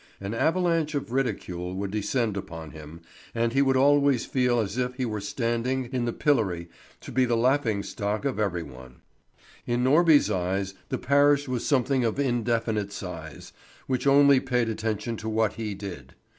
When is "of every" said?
8.25-8.63